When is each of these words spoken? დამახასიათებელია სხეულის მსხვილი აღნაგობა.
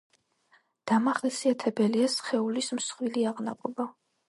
დამახასიათებელია 0.91 2.09
სხეულის 2.15 2.73
მსხვილი 2.81 3.29
აღნაგობა. 3.35 3.91